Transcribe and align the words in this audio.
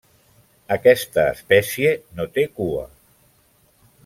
Aquesta 0.75 1.25
espècie 1.33 1.93
no 2.21 2.27
té 2.39 2.47
cua. 2.57 2.89